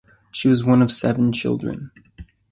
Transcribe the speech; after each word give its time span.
She 0.31 0.47
was 0.47 0.63
one 0.63 0.81
of 0.81 0.91
seven 0.91 1.31
children. 1.31 1.91